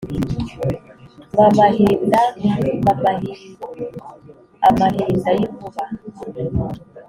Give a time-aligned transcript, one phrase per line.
[1.37, 2.19] Mamahinda
[2.85, 5.83] mamahi-Amahinda y'inkuba.